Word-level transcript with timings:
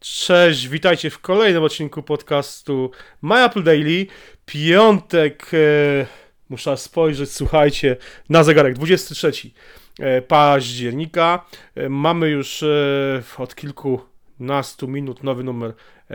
Cześć, 0.00 0.68
witajcie 0.68 1.10
w 1.10 1.18
kolejnym 1.18 1.62
odcinku 1.62 2.02
podcastu 2.02 2.90
My 3.22 3.44
Apple 3.44 3.62
Daily. 3.62 4.06
Piątek, 4.46 5.50
e, 5.54 6.06
muszę 6.48 6.76
spojrzeć, 6.76 7.32
słuchajcie, 7.32 7.96
na 8.28 8.44
zegarek, 8.44 8.74
23 8.74 9.32
e, 9.98 10.22
października. 10.22 11.44
E, 11.74 11.88
mamy 11.88 12.28
już 12.28 12.62
e, 12.62 13.22
od 13.38 13.54
kilkunastu 13.54 14.88
minut 14.88 15.22
nowy 15.22 15.44
numer 15.44 15.74
e, 16.10 16.14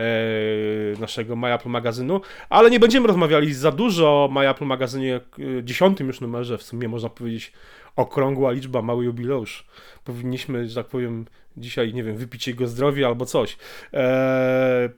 naszego 1.00 1.36
My 1.36 1.54
Apple 1.54 1.68
magazynu, 1.68 2.20
ale 2.48 2.70
nie 2.70 2.80
będziemy 2.80 3.06
rozmawiali 3.06 3.54
za 3.54 3.72
dużo 3.72 4.24
o 4.24 4.28
My 4.32 4.50
Apple 4.50 4.64
magazynie, 4.64 5.16
e, 5.16 5.20
dziesiątym 5.64 6.06
już 6.06 6.20
numerze, 6.20 6.58
w 6.58 6.62
sumie 6.62 6.88
można 6.88 7.08
powiedzieć 7.08 7.52
okrągła 7.96 8.52
liczba, 8.52 8.82
mały 8.82 9.04
jubileusz. 9.04 9.66
Powinniśmy, 10.04 10.68
że 10.68 10.74
tak 10.74 10.86
powiem, 10.86 11.26
dzisiaj, 11.56 11.94
nie 11.94 12.02
wiem, 12.04 12.16
wypić 12.16 12.46
jego 12.48 12.66
zdrowie 12.66 13.06
albo 13.06 13.26
coś. 13.26 13.56
Eee, 13.92 14.88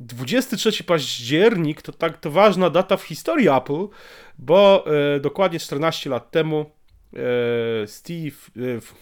23 0.00 0.84
październik 0.84 1.82
to 1.82 1.92
tak 1.92 2.20
to 2.20 2.30
ważna 2.30 2.70
data 2.70 2.96
w 2.96 3.02
historii 3.02 3.48
Apple, 3.48 3.88
bo 4.38 4.84
e, 5.16 5.20
dokładnie 5.20 5.58
14 5.58 6.10
lat 6.10 6.30
temu 6.30 6.70
e, 7.82 7.86
Steve, 7.86 8.36
e, 8.56 8.80
w, 8.80 8.94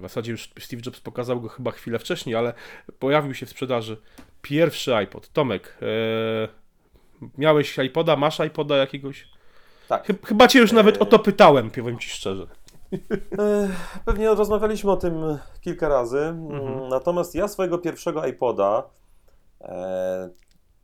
zasadzie 0.00 0.32
już 0.32 0.50
Steve 0.60 0.82
Jobs 0.86 1.00
pokazał 1.00 1.40
go 1.40 1.48
chyba 1.48 1.70
chwilę 1.70 1.98
wcześniej, 1.98 2.34
ale 2.36 2.54
pojawił 2.98 3.34
się 3.34 3.46
w 3.46 3.50
sprzedaży 3.50 3.96
pierwszy 4.42 4.94
iPod. 4.96 5.32
Tomek, 5.32 5.78
e, 5.82 6.48
miałeś 7.38 7.78
iPoda, 7.78 8.16
masz 8.16 8.40
iPoda 8.40 8.76
jakiegoś? 8.76 9.28
Tak. 9.88 10.06
Chy- 10.06 10.26
Chyba 10.26 10.48
cię 10.48 10.58
już 10.58 10.72
nawet 10.72 11.02
o 11.02 11.06
to 11.06 11.18
pytałem, 11.18 11.70
powiem 11.70 11.98
ci 11.98 12.08
szczerze. 12.10 12.46
E, 13.38 13.68
Pewnie 14.04 14.28
rozmawialiśmy 14.34 14.90
o 14.90 14.96
tym 14.96 15.38
kilka 15.60 15.88
razy. 15.88 16.18
Mhm. 16.18 16.88
Natomiast 16.88 17.34
ja 17.34 17.48
swojego 17.48 17.78
pierwszego 17.78 18.26
iPoda 18.26 18.82
e, 19.60 20.30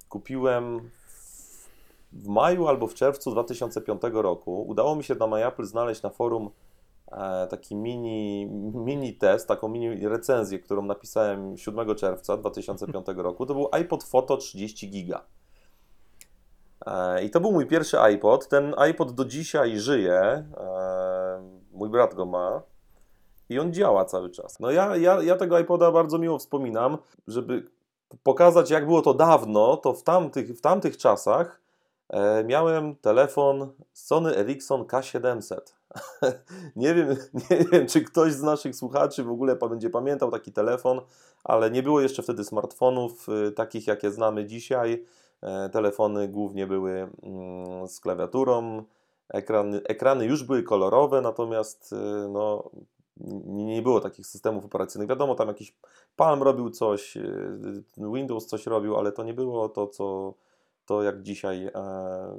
kupiłem 0.09 0.81
w- 0.81 1.69
w 2.13 2.29
maju 2.29 2.69
albo 2.69 2.87
w 2.87 2.95
czerwcu 2.95 3.31
2005 3.31 4.03
roku. 4.13 4.63
Udało 4.69 4.97
mi 4.97 5.05
się 5.05 5.15
na 5.15 5.27
MyApple 5.27 5.65
znaleźć 5.65 6.03
na 6.03 6.11
forum 6.11 6.51
e, 7.13 7.47
taki 7.47 7.77
mini, 7.77 8.47
mini 8.75 9.15
test, 9.15 9.49
taką 9.49 9.69
mini 9.69 10.09
recenzję, 10.09 10.59
którą 10.59 10.83
napisałem 10.83 11.57
7 11.57 11.95
czerwca 11.95 12.37
2005 12.37 13.07
roku. 13.17 13.47
To 13.47 13.55
był 13.55 13.69
iPod 13.73 14.05
Photo 14.05 14.37
30 14.37 14.91
giga. 14.91 15.25
E, 16.87 17.25
I 17.25 17.31
to 17.31 17.41
był 17.41 17.53
mój 17.53 17.67
pierwszy 17.67 18.01
iPod. 18.01 18.49
Ten 18.49 18.75
iPod 18.79 19.13
do 19.13 19.25
dzisiaj 19.25 19.79
żyje. 19.79 20.21
E, 20.21 21.18
Mój 21.79 21.89
brat 21.89 22.15
go 22.15 22.27
ma. 22.27 22.63
I 23.49 23.59
on 23.59 23.73
działa 23.73 24.05
cały 24.05 24.31
czas. 24.31 24.61
No 24.61 24.71
ja, 24.71 24.97
ja, 24.97 25.23
ja 25.23 25.37
tego 25.37 25.59
iPoda 25.59 25.93
bardzo 25.93 26.19
miło 26.19 26.39
wspominam, 26.39 26.99
żeby 27.27 27.71
pokazać 28.23 28.71
jak 28.71 28.87
było 28.87 29.03
to 29.03 29.15
dawno, 29.15 29.77
to 29.77 29.93
w 29.93 30.03
tamtych, 30.03 30.59
w 30.59 30.61
tamtych 30.61 30.97
czasach 30.97 31.61
e, 32.09 32.45
miałem 32.45 32.97
telefon 32.97 33.73
Sony 33.93 34.37
Ericsson 34.37 34.83
K700. 34.83 35.59
nie, 36.77 36.95
wiem, 36.95 37.09
nie 37.51 37.65
wiem, 37.73 37.87
czy 37.87 38.01
ktoś 38.01 38.33
z 38.33 38.43
naszych 38.43 38.77
słuchaczy 38.77 39.25
w 39.25 39.31
ogóle 39.31 39.57
będzie 39.57 39.91
pamiętał 39.91 40.31
taki 40.31 40.53
telefon, 40.53 41.01
ale 41.45 41.71
nie 41.71 41.83
było 41.83 42.01
jeszcze 42.01 42.23
wtedy 42.23 42.45
smartfonów 42.45 43.29
y, 43.29 43.53
takich, 43.53 43.87
jakie 43.87 44.11
znamy 44.11 44.45
dzisiaj. 44.45 45.05
E, 45.43 45.69
telefony 45.69 46.29
głównie 46.29 46.67
były 46.67 47.09
mm, 47.23 47.89
z 47.89 48.01
klawiaturą, 48.01 48.85
ekrany, 49.29 49.81
ekrany 49.85 50.25
już 50.25 50.45
były 50.45 50.63
kolorowe, 50.63 51.21
natomiast 51.21 51.93
y, 51.93 52.29
no, 52.29 52.71
nie 53.47 53.83
było 53.83 54.01
takich 54.01 54.27
systemów 54.27 54.65
operacyjnych. 54.65 55.09
Wiadomo, 55.09 55.35
tam 55.35 55.49
jakiś 55.49 55.77
Palm 56.17 56.43
robił 56.43 56.71
coś, 56.71 57.17
y, 57.17 57.83
Windows 58.15 58.47
coś 58.47 58.67
robił, 58.67 58.97
ale 58.97 59.13
to 59.13 59.25
nie 59.25 59.35
było 59.35 59.69
to, 59.69 59.87
co, 59.87 60.35
to 60.87 61.03
jak 61.03 61.23
dzisiaj, 61.23 61.67
e, 61.67 62.39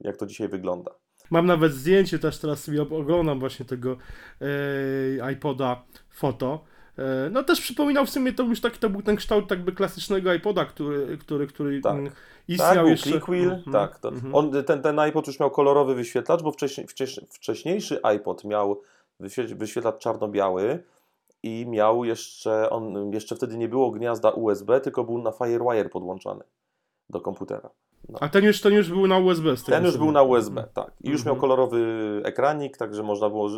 jak 0.00 0.16
to 0.16 0.26
dzisiaj 0.26 0.48
wygląda. 0.48 0.90
Mam 1.30 1.46
nawet 1.46 1.72
zdjęcie, 1.72 2.18
też 2.18 2.38
teraz 2.38 2.64
sobie 2.64 2.82
ob- 2.82 2.92
oglądam 2.92 3.40
właśnie 3.40 3.66
tego 3.66 3.96
e, 5.20 5.32
iPoda 5.32 5.84
foto. 6.10 6.64
E, 6.98 7.30
no 7.30 7.42
też 7.42 7.60
przypominał 7.60 8.06
w 8.06 8.10
sumie 8.10 8.32
to 8.32 8.42
już 8.42 8.60
taki, 8.60 8.78
to 8.78 8.90
był 8.90 9.02
ten 9.02 9.16
kształt 9.16 9.50
jakby 9.50 9.72
klasycznego 9.72 10.34
iPoda, 10.34 10.64
który, 10.64 11.18
który, 11.18 11.46
który 11.46 11.80
Tak. 11.80 11.92
mm, 11.92 12.06
Tak, 12.06 12.14
istniał 12.48 12.74
był 12.76 12.88
jeszcze. 12.88 13.10
click 13.10 13.26
wheel, 13.26 13.50
Mhm, 13.52 13.72
tak. 13.72 13.98
To, 13.98 14.08
mhm. 14.08 14.34
on, 14.34 14.64
ten, 14.64 14.82
ten 14.82 14.98
iPod 14.98 15.26
już 15.26 15.40
miał 15.40 15.50
kolorowy 15.50 15.94
wyświetlacz, 15.94 16.42
bo 16.42 16.52
wcześniej, 16.52 16.86
wcześniej, 16.86 17.26
wcześniejszy 17.30 18.00
iPod 18.02 18.44
miał 18.44 18.80
wyświe- 19.20 19.54
wyświetlacz 19.56 19.98
czarno-biały 19.98 20.82
i 21.42 21.66
miał 21.68 22.04
jeszcze, 22.04 22.70
on 22.70 23.12
jeszcze 23.12 23.36
wtedy 23.36 23.56
nie 23.56 23.68
było 23.68 23.90
gniazda 23.90 24.30
USB, 24.30 24.80
tylko 24.80 25.04
był 25.04 25.18
na 25.18 25.32
FireWire 25.32 25.88
podłączany 25.90 26.44
do 27.10 27.20
komputera. 27.20 27.70
A 28.20 28.28
ten 28.28 28.44
już, 28.44 28.60
ten 28.60 28.72
już 28.72 28.88
był 28.88 29.06
na 29.06 29.18
USB. 29.18 29.54
Ten 29.66 29.84
już 29.84 29.96
był 29.96 30.12
na 30.12 30.22
USB, 30.22 30.64
tak. 30.74 30.90
I 31.00 31.10
już 31.10 31.20
Mhm. 31.20 31.34
miał 31.34 31.40
kolorowy 31.40 31.80
ekranik, 32.24 32.76
także 32.76 33.02
można 33.02 33.30
było 33.30 33.48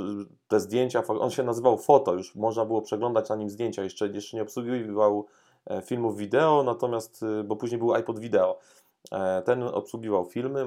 te 0.49 0.60
zdjęcia, 0.60 1.03
on 1.06 1.31
się 1.31 1.43
nazywał 1.43 1.78
Foto, 1.78 2.15
już 2.15 2.34
można 2.34 2.65
było 2.65 2.82
przeglądać 2.82 3.28
na 3.28 3.37
nim 3.37 3.50
zdjęcia, 3.50 3.82
jeszcze, 3.82 4.09
jeszcze 4.09 4.37
nie 4.37 4.43
obsługiwał 4.43 5.27
e, 5.66 5.82
filmów 5.82 6.16
wideo, 6.16 6.62
natomiast, 6.62 7.22
e, 7.22 7.44
bo 7.44 7.56
później 7.56 7.78
był 7.78 7.94
iPod 7.94 8.19
wideo. 8.19 8.59
E, 9.12 9.42
Ten 9.42 9.62
obsługiwał 9.62 10.25
filmy, 10.25 10.60
e, 10.60 10.66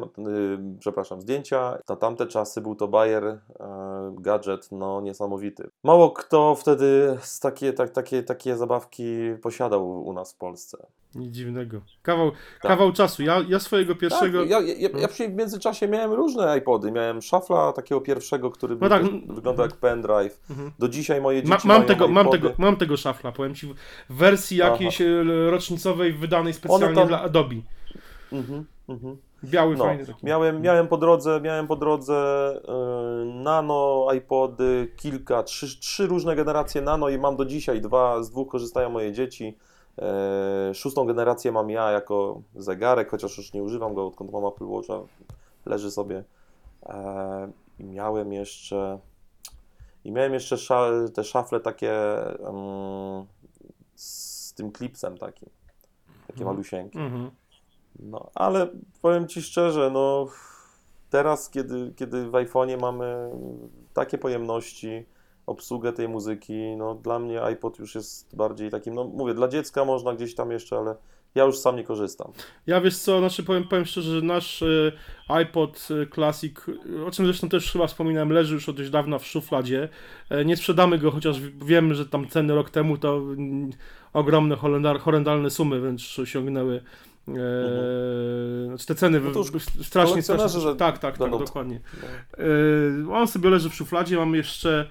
przepraszam, 0.79 1.21
zdjęcia. 1.21 1.77
Na 1.89 1.95
tamte 1.95 2.27
czasy 2.27 2.61
był 2.61 2.75
to 2.75 2.87
Bayer 2.87 3.23
e, 3.25 3.39
gadżet 4.19 4.67
no, 4.71 5.01
niesamowity. 5.01 5.69
Mało 5.83 6.11
kto 6.11 6.55
wtedy 6.55 7.17
z 7.21 7.39
takie, 7.39 7.73
tak, 7.73 7.89
takie, 7.89 8.23
takie 8.23 8.57
zabawki 8.57 9.05
posiadał 9.41 10.03
u 10.07 10.13
nas 10.13 10.33
w 10.33 10.37
Polsce. 10.37 10.77
Nic 11.15 11.35
dziwnego. 11.35 11.81
Kawał, 12.01 12.31
Tak. 12.31 12.71
kawał 12.71 12.91
czasu. 12.91 13.23
Ja, 13.23 13.41
ja 13.47 13.59
swojego 13.59 13.95
pierwszego. 13.95 14.39
Tak, 14.39 14.49
ja, 14.49 14.59
ja, 14.59 14.89
ja 14.99 15.07
w 15.07 15.19
międzyczasie 15.19 15.87
miałem 15.87 16.13
różne 16.13 16.57
iPody. 16.57 16.91
Miałem 16.91 17.21
szafla 17.21 17.73
takiego 17.73 18.01
pierwszego, 18.01 18.51
który 18.51 18.77
No 18.81 18.89
tak. 18.89 19.03
wyglądał 19.27 19.65
jak 19.65 19.75
pendrive. 19.75 20.39
Mhm. 20.49 20.71
Do 20.79 20.89
dzisiaj 20.89 21.21
moje 21.21 21.37
dzieci 21.43 21.49
Ma, 21.49 21.57
mam, 21.57 21.67
mają 21.67 21.87
tego, 21.87 22.07
mam, 22.07 22.25
iPody. 22.27 22.41
tego, 22.41 22.53
mam 22.57 22.75
tego 22.77 22.97
szafla, 22.97 23.31
powiem 23.31 23.55
ci, 23.55 23.73
w 24.09 24.15
wersji 24.15 24.57
jakiejś 24.57 25.01
e, 25.01 25.23
rocznicowej 25.49 26.13
wydanej 26.13 26.53
specjalnie 26.53 26.95
tam- 26.95 27.07
dla 27.07 27.21
Adobe. 27.21 27.55
Mhm, 28.31 28.65
mhm. 28.89 29.17
Biały, 29.43 29.77
No, 29.77 29.83
fajny 29.83 30.05
taki. 30.05 30.25
miałem, 30.25 30.61
miałem 30.61 30.87
po 30.87 30.97
drodze, 30.97 31.41
miałem 31.41 31.67
po 31.67 31.75
drodze 31.75 32.15
e, 32.67 33.25
nano 33.25 34.07
iPody, 34.15 34.93
kilka, 34.97 35.43
trzy, 35.43 35.79
trzy 35.79 36.07
różne 36.07 36.35
generacje 36.35 36.81
nano 36.81 37.09
i 37.09 37.17
mam 37.17 37.35
do 37.35 37.45
dzisiaj 37.45 37.81
dwa, 37.81 38.23
z 38.23 38.29
dwóch 38.29 38.47
korzystają 38.47 38.89
moje 38.89 39.13
dzieci. 39.13 39.57
E, 39.97 40.73
szóstą 40.73 41.05
generację 41.05 41.51
mam 41.51 41.69
ja 41.69 41.91
jako 41.91 42.41
zegarek, 42.55 43.09
chociaż 43.09 43.37
już 43.37 43.53
nie 43.53 43.63
używam 43.63 43.93
go, 43.93 44.07
odkąd 44.07 44.31
mam 44.31 44.45
Apple 44.45 44.65
Watcha, 44.67 44.99
leży 45.65 45.91
sobie. 45.91 46.23
E, 46.85 47.51
I 47.79 47.83
miałem 47.83 48.33
jeszcze 48.33 48.99
i 50.05 50.11
miałem 50.11 50.33
jeszcze 50.33 50.57
te 51.13 51.23
szafle 51.23 51.59
takie 51.59 51.93
mm, 52.39 53.25
z 53.95 54.53
tym 54.53 54.71
klipsem 54.71 55.17
takim, 55.17 55.49
takie 56.27 56.39
Mhm. 56.41 56.47
malusieńkie. 56.55 56.99
Mhm. 56.99 57.31
No, 57.99 58.29
ale 58.35 58.67
powiem 59.01 59.27
Ci 59.27 59.41
szczerze, 59.41 59.89
no 59.93 60.27
teraz, 61.09 61.49
kiedy, 61.49 61.93
kiedy 61.95 62.29
w 62.29 62.31
iPhone'ie 62.31 62.81
mamy 62.81 63.29
takie 63.93 64.17
pojemności, 64.17 65.05
obsługę 65.45 65.93
tej 65.93 66.09
muzyki, 66.09 66.75
no 66.77 66.95
dla 66.95 67.19
mnie 67.19 67.41
iPod 67.41 67.79
już 67.79 67.95
jest 67.95 68.35
bardziej 68.35 68.71
takim, 68.71 68.93
no 68.93 69.03
mówię, 69.03 69.33
dla 69.33 69.47
dziecka 69.47 69.85
można 69.85 70.13
gdzieś 70.13 70.35
tam 70.35 70.51
jeszcze, 70.51 70.77
ale 70.77 70.95
ja 71.35 71.43
już 71.43 71.57
sam 71.57 71.75
nie 71.75 71.83
korzystam. 71.83 72.31
Ja 72.67 72.81
wiesz 72.81 72.97
co, 72.97 73.19
znaczy 73.19 73.43
powiem, 73.43 73.67
powiem 73.67 73.85
szczerze, 73.85 74.19
że 74.19 74.25
nasz 74.25 74.61
e, 74.61 74.91
iPod 75.27 75.87
e, 75.91 76.05
Classic, 76.13 76.57
e, 76.99 77.05
o 77.05 77.11
czym 77.11 77.25
zresztą 77.25 77.49
też 77.49 77.71
chyba 77.71 77.87
wspominałem, 77.87 78.31
leży 78.31 78.53
już 78.53 78.69
od 78.69 78.77
dość 78.77 78.89
dawna 78.89 79.19
w 79.19 79.25
szufladzie. 79.25 79.89
Nie 80.45 80.57
sprzedamy 80.57 80.97
go, 80.97 81.11
chociaż 81.11 81.41
wiemy, 81.65 81.95
że 81.95 82.05
tam 82.05 82.27
ceny 82.27 82.55
rok 82.55 82.69
temu 82.69 82.97
to 82.97 83.17
mm, 83.17 83.69
ogromne, 84.13 84.55
horrendal, 84.55 84.99
horrendalne 84.99 85.49
sumy 85.49 85.79
wręcz 85.79 86.19
osiągnęły. 86.19 86.81
E, 87.27 88.65
znaczy 88.67 88.85
te 88.85 88.95
ceny 88.95 89.19
No 89.19 89.43
strasznie, 89.83 90.21
strasznie. 90.21 90.59
że 90.61 90.75
Tak, 90.75 90.97
tak, 90.99 91.17
tak, 91.17 91.31
dokładnie. 91.31 91.79
No. 92.01 93.13
E, 93.13 93.19
on 93.19 93.27
sobie 93.27 93.49
leży 93.49 93.69
w 93.69 93.75
szufladzie, 93.75 94.17
mam 94.17 94.35
jeszcze 94.35 94.89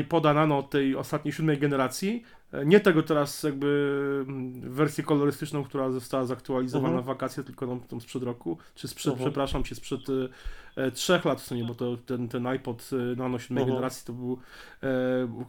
iPoda 0.00 0.34
Nano 0.34 0.62
tej 0.62 0.96
ostatniej 0.96 1.32
siódmej 1.32 1.58
generacji. 1.58 2.22
E, 2.52 2.64
Nie 2.66 2.80
tego 2.80 3.02
teraz 3.02 3.42
jakby 3.42 4.24
mm, 4.28 4.60
wersję 4.70 5.04
kolorystyczną, 5.04 5.64
która 5.64 5.90
została 5.90 6.24
zaktualizowana 6.24 6.88
Mhm. 6.88 7.04
w 7.04 7.06
wakacje, 7.06 7.44
tylko 7.44 7.66
tą, 7.66 7.80
tą 7.80 8.00
sprzed 8.00 8.22
roku, 8.22 8.58
czy 8.74 8.88
sprzed, 8.88 9.12
Mhm. 9.12 9.30
przepraszam 9.30 9.64
cię, 9.64 9.74
sprzed 9.74 10.00
e, 10.76 10.82
e, 10.82 10.90
trzech 10.90 11.24
lat 11.24 11.40
w 11.40 11.46
sumie, 11.46 11.64
bo 11.64 11.74
to 11.74 11.96
ten, 11.96 12.28
ten 12.28 12.46
iPod 12.46 12.90
e, 12.92 13.16
Nano 13.16 13.38
siódmej 13.38 13.62
Mhm. 13.62 13.76
generacji 13.76 14.06
to 14.06 14.12
był, 14.12 14.38
e, 14.82 14.88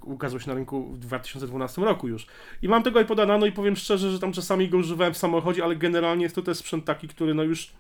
ukazał 0.04 0.40
się 0.40 0.48
na 0.50 0.54
rynku 0.54 0.94
w 0.94 1.00
2012 1.00 1.82
roku 1.86 2.08
już. 2.08 2.28
I 2.62 2.68
mam 2.70 2.84
tego 2.84 3.02
iPoda 3.02 3.26
Nano 3.26 3.46
i 3.46 3.52
powiem 3.52 3.76
szczerze, 3.76 4.12
że 4.12 4.20
tam 4.20 4.32
czasami 4.32 4.70
go 4.70 4.78
używałem 4.78 5.14
w 5.14 5.18
samochodzie, 5.18 5.64
ale 5.64 5.76
generalnie 5.76 6.24
jest 6.24 6.36
to 6.36 6.42
też 6.42 6.58
sprzęt 6.58 6.86
taki, 6.86 7.08
który 7.08 7.34
no 7.34 7.44
już 7.44 7.74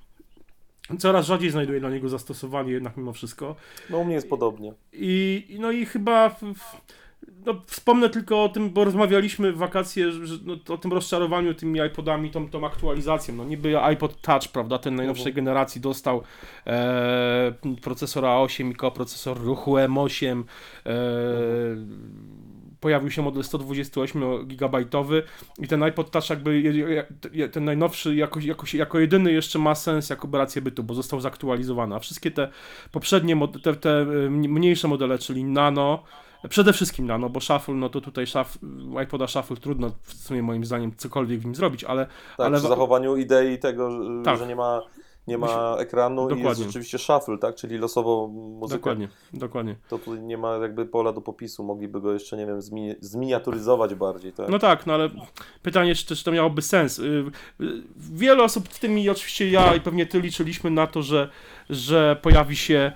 coraz 0.99 1.25
rzadziej 1.25 1.49
znajduje 1.49 1.79
dla 1.79 1.89
niego 1.89 2.09
zastosowanie 2.09 2.71
jednak 2.71 2.97
mimo 2.97 3.13
wszystko. 3.13 3.55
no 3.89 3.97
u 3.97 4.05
mnie 4.05 4.15
jest 4.15 4.29
podobnie. 4.29 4.73
I, 4.93 5.45
i 5.49 5.59
no 5.59 5.71
i 5.71 5.85
chyba 5.85 6.29
w, 6.29 6.41
no, 7.45 7.61
wspomnę 7.67 8.09
tylko 8.09 8.43
o 8.43 8.49
tym, 8.49 8.69
bo 8.69 8.83
rozmawialiśmy 8.83 9.51
w 9.53 9.57
wakacje, 9.57 10.11
że, 10.11 10.35
no, 10.45 10.73
o 10.73 10.77
tym 10.77 10.93
rozczarowaniu 10.93 11.53
tymi 11.53 11.79
iPodami, 11.79 12.31
tą, 12.31 12.49
tą 12.49 12.65
aktualizacją. 12.65 13.35
No 13.35 13.43
niby 13.43 13.81
iPod 13.81 14.21
Touch, 14.21 14.47
prawda, 14.47 14.77
ten 14.77 14.95
najnowszej 14.95 15.27
Mhm. 15.31 15.35
generacji 15.35 15.81
dostał 15.81 16.21
e, 16.67 17.53
procesor 17.81 18.23
A8 18.23 18.71
i 18.71 18.75
koprocesor 18.75 19.41
ruchu 19.41 19.73
M8. 19.73 20.43
E, 20.85 20.93
Pojawił 22.79 23.11
się 23.11 23.21
model 23.21 23.43
128-gigabajtowy 23.43 25.21
i 25.59 25.67
ten 25.67 25.83
iPod 25.83 26.11
Touch 26.11 26.29
jakby 26.29 26.63
ten 27.51 27.65
najnowszy 27.65 28.15
jako, 28.15 28.39
jako, 28.39 28.65
jako 28.73 28.99
jedyny 28.99 29.31
jeszcze 29.31 29.59
ma 29.59 29.75
sens 29.75 30.09
jako 30.09 30.27
rację 30.31 30.61
bytu, 30.61 30.83
bo 30.83 30.93
został 30.93 31.21
zaktualizowany, 31.21 31.95
a 31.95 31.99
wszystkie 31.99 32.31
te 32.31 32.47
poprzednie, 32.91 33.47
te, 33.63 33.73
te 33.75 34.05
mniejsze 34.29 34.87
modele, 34.87 35.17
czyli 35.19 35.43
Nano, 35.43 36.03
Przede 36.49 36.73
wszystkim 36.73 37.05
Nano, 37.05 37.29
bo 37.29 37.39
Shuffle, 37.41 37.73
no 37.73 37.89
to 37.89 38.01
tutaj 38.01 38.27
shuffle, 38.27 38.69
iPoda 39.03 39.27
Shuffle 39.27 39.57
trudno 39.57 39.91
w 40.01 40.13
sumie 40.13 40.43
moim 40.43 40.65
zdaniem 40.65 40.91
cokolwiek 40.97 41.39
w 41.39 41.45
nim 41.45 41.55
zrobić, 41.55 41.83
ale 41.83 42.05
Tak, 42.05 42.13
ale 42.47 42.57
przy 42.57 42.63
wa- 42.63 42.69
zachowaniu 42.69 43.15
idei 43.17 43.59
tego, 43.59 43.89
Tak. 44.23 44.39
że 44.39 44.47
nie 44.47 44.55
ma, 44.55 44.81
nie 45.27 45.37
ma 45.37 45.75
ekranu 45.79 46.21
i 46.21 46.29
jest 46.29 46.37
Dokładnie. 46.41 46.63
rzeczywiście 46.65 46.97
shuffle, 46.97 47.37
tak? 47.37 47.55
Czyli 47.55 47.77
losowo 47.77 48.27
muzykę. 48.27 48.77
dokładnie, 48.79 49.09
dokładnie. 49.33 49.75
To 49.89 49.99
tutaj 49.99 50.21
nie 50.21 50.37
ma 50.37 50.57
jakby 50.57 50.85
pola 50.85 51.13
do 51.13 51.21
popisu, 51.21 51.63
mogliby 51.63 52.01
go 52.01 52.13
jeszcze, 52.13 52.37
nie 52.37 52.45
wiem, 52.45 52.59
zmi- 52.59 52.95
zminiaturyzować 52.99 53.95
bardziej, 53.95 54.33
tak? 54.33 54.49
No 54.49 54.59
tak, 54.59 54.85
no 54.85 54.93
ale 54.93 55.09
pytanie, 55.61 55.95
czy, 55.95 56.15
czy 56.15 56.23
to 56.23 56.31
miałoby 56.31 56.61
sens. 56.61 56.99
Y, 56.99 57.03
y, 57.61 57.65
Wiele 57.97 58.43
osób, 58.43 58.67
w 58.69 58.79
tym 58.79 58.99
i 58.99 59.09
oczywiście 59.09 59.49
ja 59.49 59.75
i 59.75 59.81
pewnie 59.81 60.05
ty 60.05 60.21
liczyliśmy 60.21 60.69
na 60.71 60.87
to, 60.87 61.01
że, 61.01 61.29
że 61.69 62.17
pojawi 62.21 62.55
się 62.55 62.91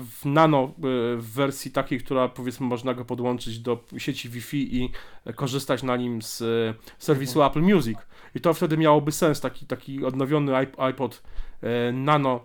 w 0.00 0.20
nano 0.24 0.58
e, 0.64 0.70
w 1.16 1.26
wersji 1.34 1.70
takiej, 1.70 2.00
która 2.00 2.28
powiedzmy 2.28 2.66
można 2.66 2.94
go 2.94 3.04
podłączyć 3.04 3.58
do 3.58 3.84
sieci 3.98 4.28
Wi-Fi 4.28 4.76
i 4.76 4.90
korzystać 5.34 5.82
na 5.82 5.96
nim 5.96 6.22
z 6.22 6.42
e, 6.42 6.74
serwisu 6.98 7.42
Apple 7.42 7.60
Music. 7.62 7.98
I 8.34 8.40
to 8.40 8.54
wtedy 8.54 8.76
miałoby 8.76 9.12
sens, 9.12 9.40
taki, 9.40 9.66
taki 9.66 10.04
odnowiony 10.04 10.52
iP- 10.52 10.82
iPod 10.82 11.22
e, 11.62 11.92
nano 11.92 12.40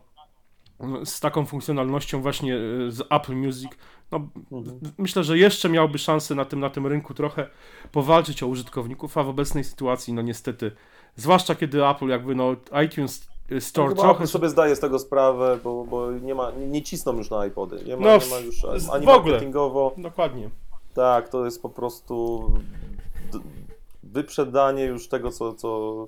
z 1.06 1.20
taką 1.20 1.46
funkcjonalnością 1.46 2.22
właśnie 2.22 2.58
z 2.88 3.02
Apple 3.10 3.36
Music. 3.36 3.72
No, 4.12 4.30
Mhm. 4.52 4.80
myślę, 4.98 5.24
że 5.24 5.38
jeszcze 5.38 5.70
miałby 5.70 5.98
szansę 5.98 6.36
na 6.36 6.46
tym, 6.46 6.60
na 6.60 6.70
tym 6.70 6.88
rynku 6.88 7.14
trochę 7.14 7.48
powalczyć 7.92 8.44
o 8.44 8.48
użytkowników, 8.48 9.18
a 9.18 9.24
w 9.24 9.30
obecnej 9.30 9.64
sytuacji, 9.64 10.14
no 10.14 10.22
niestety, 10.22 10.72
zwłaszcza 11.16 11.56
kiedy 11.56 11.88
Apple 11.88 12.08
jakby, 12.08 12.36
no 12.36 12.56
iTunes 12.86 13.28
y, 13.54 13.62
Store 13.62 13.90
Chyba 13.90 14.02
trochę... 14.02 14.16
Apple 14.18 14.28
sobie 14.28 14.50
zdaje 14.50 14.76
z 14.76 14.80
tego 14.80 15.00
sprawę, 15.00 15.60
bo, 15.64 15.86
bo 15.86 16.12
nie, 16.12 16.36
ma, 16.36 16.52
nie, 16.52 16.68
nie 16.68 16.82
cisną 16.82 17.18
już 17.18 17.30
na 17.30 17.46
iPody. 17.46 17.84
Nie 17.86 17.98
ma, 17.98 18.04
No, 18.06 18.18
nie 18.18 18.30
ma 18.30 18.40
już 18.40 18.66
ani 18.92 19.06
w 19.06 19.10
ogóle. 19.10 19.32
marketingowo. 19.34 19.94
Dokładnie. 19.98 20.50
Tak, 20.94 21.30
to 21.30 21.46
jest 21.46 21.62
po 21.62 21.70
prostu 21.70 22.44
wyprzedanie 24.04 24.86
już 24.86 25.08
tego, 25.08 25.32
co, 25.32 25.54
co 25.54 26.08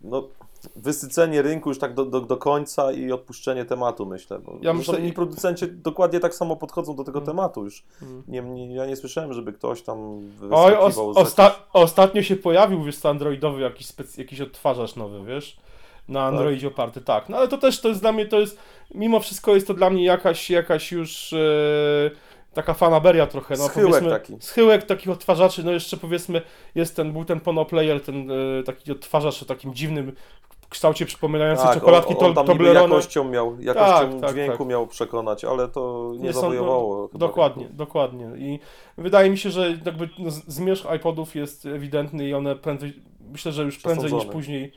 no, 0.00 0.28
wysycenie 0.76 1.42
rynku 1.42 1.68
już 1.68 1.78
tak 1.78 1.94
do, 1.94 2.04
do, 2.04 2.20
do 2.20 2.36
końca 2.36 2.92
i 2.92 3.12
odpuszczenie 3.12 3.64
tematu, 3.64 4.06
myślę. 4.06 4.38
Bo 4.38 4.52
Ja 4.62 4.72
myślę- 4.74 4.98
inni 5.00 5.12
producenci 5.12 5.66
dokładnie 5.72 6.20
tak 6.20 6.34
samo 6.34 6.56
podchodzą 6.56 6.96
do 6.96 7.04
tego 7.04 7.18
Mm. 7.18 7.26
tematu 7.26 7.64
już. 7.64 7.84
Mm. 8.02 8.22
Nie, 8.28 8.40
nie, 8.42 8.74
ja 8.74 8.86
nie 8.86 8.96
słyszałem, 8.96 9.32
żeby 9.32 9.52
ktoś 9.52 9.82
tam 9.82 10.20
Oj, 10.50 10.74
os, 10.76 10.98
osta 10.98 11.54
ostatnio 11.72 12.22
się 12.22 12.36
pojawił, 12.36 12.82
wiesz, 12.84 13.04
androidowy 13.06 13.60
jakiś, 13.60 13.86
spec- 13.86 14.18
jakiś 14.18 14.40
odtwarzacz 14.40 14.96
nowy, 14.96 15.24
wiesz, 15.24 15.56
na 16.08 16.24
Androidzie 16.24 16.68
oparty, 16.68 17.00
tak. 17.00 17.28
No 17.28 17.36
ale 17.36 17.48
to 17.48 17.58
też, 17.58 17.80
to 17.80 17.88
jest 17.88 18.00
dla 18.00 18.12
mnie, 18.12 18.26
to 18.26 18.40
jest, 18.40 18.58
mimo 18.94 19.20
wszystko 19.20 19.54
jest 19.54 19.66
to 19.66 19.74
dla 19.74 19.90
mnie 19.90 20.04
jakaś, 20.04 20.50
jakaś 20.50 20.92
już 20.92 21.32
e, 21.32 21.36
taka 22.54 22.74
fanaberia 22.74 23.26
trochę, 23.26 23.54
no 23.58 23.68
Schyłek 23.68 24.08
taki. 24.08 24.36
schyłek 24.40 24.86
takich 24.86 25.10
odtwarzaczy, 25.10 25.64
no 25.64 25.72
jeszcze 25.72 25.96
powiedzmy, 25.96 26.42
jest 26.74 26.96
ten, 26.96 27.12
był 27.12 27.24
ten 27.24 27.40
Ponoplayer, 27.40 28.00
ten 28.00 28.30
e, 28.30 28.62
taki 28.62 28.92
odtwarzacz 28.92 29.42
o 29.42 29.44
takim 29.46 29.74
dziwnym 29.74 30.12
kształcie 30.68 31.06
przypominający 31.06 31.62
Tak, 31.62 31.74
czekoladki 31.74 32.14
on, 32.18 32.24
on 32.24 32.34
tam 32.34 32.46
Toblerone. 32.46 32.80
jakością 32.82 33.24
miał, 33.24 33.60
jakością 33.60 34.12
Tak, 34.12 34.20
tak, 34.20 34.30
dźwięku 34.30 34.58
tak. 34.58 34.66
miał 34.66 34.86
przekonać, 34.86 35.44
ale 35.44 35.68
to 35.68 36.12
nie, 36.16 36.20
Nie 36.22 36.32
są- 36.32 36.40
zawojowało. 36.40 37.08
chyba 37.08 37.18
Dokładnie, 37.18 37.68
dokładnie. 37.70 38.30
I 38.38 38.58
wydaje 38.98 39.30
mi 39.30 39.38
się, 39.38 39.50
że 39.50 39.70
jakby 39.70 40.08
no, 40.18 40.30
zmierzch 40.30 40.86
iPodów 40.96 41.34
jest 41.34 41.66
ewidentny 41.66 42.28
i 42.28 42.34
one 42.34 42.56
prędzej, 42.56 43.02
myślę, 43.32 43.52
że 43.52 43.62
już 43.62 43.78
prędzej 43.78 44.12
niż 44.12 44.24
później, 44.24 44.72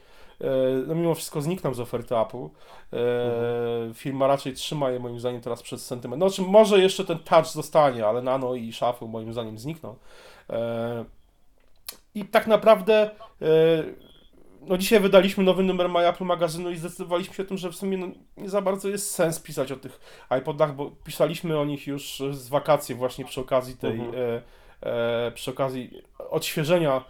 no 0.88 0.96
mimo 0.96 1.16
wszystko 1.16 1.42
znikną 1.42 1.74
z 1.74 1.80
oferty 1.80 2.18
Apple. 2.18 2.38
E, 2.38 2.48
Mhm. 2.94 3.94
Firma 3.94 4.28
raczej 4.28 4.54
trzyma 4.54 4.90
je 4.92 5.00
moim 5.00 5.20
zdaniem 5.20 5.42
teraz 5.42 5.64
przez 5.64 5.86
sentyment. 5.86 6.20
No, 6.20 6.30
czy 6.30 6.42
może 6.42 6.80
jeszcze 6.80 7.06
ten 7.06 7.20
touch 7.20 7.46
zostanie, 7.46 8.06
ale 8.08 8.22
Nano 8.22 8.56
i 8.56 8.74
Shuffle 8.74 9.08
moim 9.08 9.34
zdaniem 9.34 9.58
znikną. 9.58 9.96
E, 10.50 11.06
I 12.16 12.26
tak 12.26 12.48
naprawdę 12.48 13.10
e, 13.42 13.48
no 14.62 14.78
dzisiaj 14.78 15.00
wydaliśmy 15.00 15.44
nowy 15.44 15.64
numer 15.64 15.90
My 15.90 16.08
Apple 16.08 16.24
magazynu 16.26 16.72
i 16.72 16.78
zdecydowaliśmy 16.78 17.36
się 17.36 17.44
o 17.44 17.46
tym, 17.46 17.58
że 17.58 17.72
w 17.72 17.76
sumie 17.76 17.98
no, 17.98 18.08
nie 18.38 18.50
za 18.50 18.62
bardzo 18.62 18.90
jest 18.90 19.12
sens 19.12 19.40
pisać 19.40 19.72
o 19.72 19.76
tych 19.78 20.00
iPodach, 20.40 20.76
bo 20.76 20.92
pisaliśmy 21.04 21.60
o 21.60 21.66
nich 21.66 21.88
już 21.88 22.24
z 22.32 22.50
wakacji 22.50 22.96
właśnie 22.96 23.26
przy 23.26 23.42
okazji 23.42 23.78
tej, 23.78 24.00
Mhm. 24.00 24.16
e, 24.16 24.42
e, 25.28 25.32
przy 25.32 25.52
okazji 25.52 26.02
odświeżenia 26.30 26.98
e, 26.98 27.04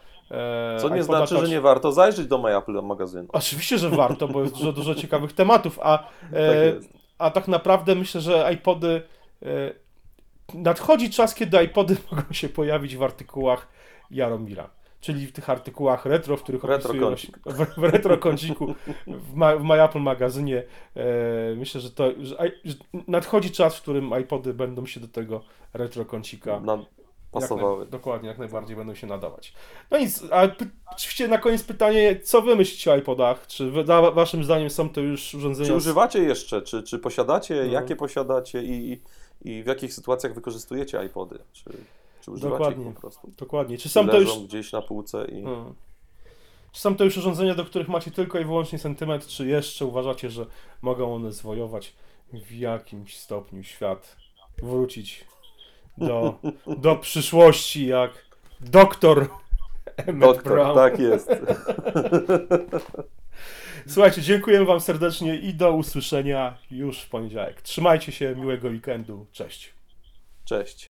Co 0.80 0.90
nie 0.90 1.04
znaczy, 1.04 1.36
Touch. 1.36 1.46
że 1.46 1.52
nie 1.52 1.62
warto 1.62 1.92
zajrzeć 1.92 2.28
do 2.28 2.38
My 2.38 2.58
Apple 2.58 2.82
magazynu. 2.84 3.28
Oczywiście, 3.34 3.78
że 3.78 3.90
warto, 3.90 4.28
bo 4.28 4.42
jest 4.42 4.54
dużo, 4.54 4.72
dużo 4.72 4.96
ciekawych 4.96 5.34
tematów, 5.34 5.80
a, 5.82 5.98
Tak 6.32 6.34
e, 6.34 6.80
a 7.18 7.32
tak 7.32 7.48
naprawdę 7.48 7.96
myślę, 7.96 8.22
że 8.22 8.50
iPody 8.54 9.02
e, 9.42 9.74
nadchodzi 10.54 11.10
czas, 11.10 11.36
kiedy 11.36 11.64
iPody 11.64 11.98
mogą 12.12 12.24
się 12.32 12.50
pojawić 12.50 12.98
w 12.98 13.04
artykułach 13.04 13.68
Jaromira. 14.12 14.70
Czyli 15.00 15.28
w 15.28 15.32
tych 15.32 15.50
artykułach 15.50 16.06
retro, 16.06 16.38
w 16.38 16.44
których 16.44 16.64
Retro 16.64 16.90
opisują 16.90 17.10
kącik. 17.10 17.40
w, 17.46 17.80
w 17.80 17.84
retro 17.84 18.18
kąciku 18.18 18.76
w, 19.08 19.34
ma, 19.36 19.56
w 19.56 19.64
My 19.64 19.84
Apple 19.84 20.00
magazynie. 20.00 20.64
E, 20.96 21.04
myślę, 21.56 21.82
że 21.82 21.92
to 21.92 22.12
że, 22.20 22.52
że 22.66 22.76
nadchodzi 23.08 23.52
czas, 23.52 23.78
w 23.78 23.82
którym 23.82 24.20
iPody 24.22 24.54
będą 24.54 24.86
się 24.86 25.00
do 25.00 25.08
tego 25.08 25.42
retro 25.74 26.06
kącika 26.06 26.60
Na, 26.60 26.78
pasowały. 27.32 27.80
jak 27.80 27.90
dokładnie, 27.90 28.30
jak 28.30 28.38
najbardziej 28.38 28.76
będą 28.76 28.96
się 28.96 29.08
nadawać. 29.08 29.54
No 29.92 29.98
nic, 29.98 30.24
a 30.32 30.48
py, 30.48 30.70
oczywiście 30.92 31.28
na 31.28 31.38
koniec 31.38 31.64
pytanie, 31.64 32.20
co 32.24 32.42
wy 32.42 32.56
myślicie 32.56 32.92
o 32.92 32.98
iPodach? 32.98 33.48
Czy 33.48 33.72
wy, 33.72 33.84
waszym 34.14 34.44
zdaniem 34.44 34.70
są 34.70 34.90
to 34.90 35.02
już 35.02 35.34
urządzenia... 35.34 35.68
Czy 35.68 35.76
używacie 35.76 36.20
jeszcze? 36.20 36.62
Czy, 36.62 36.84
czy 36.84 37.00
posiadacie? 37.00 37.56
No. 37.56 37.72
Jakie 37.72 37.96
posiadacie? 37.96 38.64
I, 38.64 39.02
i, 39.42 39.64
w 39.64 39.66
jakich 39.66 39.94
sytuacjach 39.94 40.34
wykorzystujecie 40.34 41.04
iPody? 41.06 41.40
Czy, 41.54 41.64
czy 42.22 42.32
używacie 42.32 42.58
Dokładnie. 42.58 42.90
ich 42.90 42.96
po 42.96 43.02
prostu? 43.02 43.32
Dokładnie. 43.38 43.78
Czy 43.78 43.84
Czy 43.84 43.90
są 43.90 44.08
to 44.08 44.20
już... 44.20 44.40
gdzieś 44.40 44.72
na 44.72 44.82
półce 44.82 45.26
i... 45.26 45.44
Hmm. 45.44 45.74
Czy 46.72 46.82
są 46.82 46.96
to 46.96 47.04
już 47.04 47.18
urządzenia, 47.18 47.56
do 47.56 47.66
których 47.66 47.88
macie 47.88 48.12
tylko 48.12 48.40
i 48.40 48.46
wyłącznie 48.46 48.80
sentyment, 48.80 49.28
czy 49.28 49.48
jeszcze 49.48 49.86
uważacie, 49.86 50.30
że 50.30 50.46
mogą 50.82 51.16
one 51.16 51.32
zwojować 51.32 51.94
w 52.34 52.52
jakimś 52.52 53.18
stopniu 53.18 53.64
świat, 53.64 54.16
wrócić 54.58 55.26
do, 55.98 56.40
do 56.78 56.96
przyszłości, 56.96 57.88
jak 57.88 58.12
doktor 58.60 59.30
Emmett 59.98 60.30
Doktor, 60.30 60.54
Brown. 60.54 60.76
tak 60.76 61.00
jest. 61.00 61.30
Słuchajcie, 63.88 64.22
dziękujemy 64.22 64.66
Wam 64.66 64.82
serdecznie 64.82 65.36
i 65.36 65.54
do 65.54 65.72
usłyszenia 65.72 66.58
już 66.72 67.02
w 67.02 67.10
poniedziałek. 67.10 67.62
Trzymajcie 67.62 68.12
się, 68.12 68.36
miłego 68.36 68.68
weekendu. 68.68 69.26
Cześć. 69.32 69.74
Cześć. 70.46 70.88